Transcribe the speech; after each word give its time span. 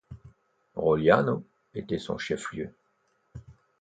Rogliano 0.73 1.45
était 1.75 1.99
son 1.99 2.17
chef-lieu. 2.17 2.73